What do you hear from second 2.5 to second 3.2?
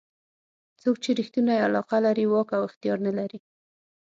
او اختیار نه